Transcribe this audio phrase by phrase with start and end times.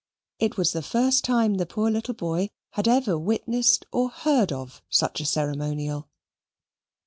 [0.39, 4.81] It was the first time the poor little boy had ever witnessed or heard of
[4.89, 6.09] such a ceremonial.